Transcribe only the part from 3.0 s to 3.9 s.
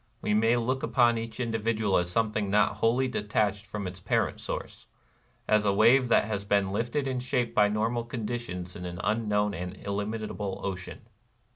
detached from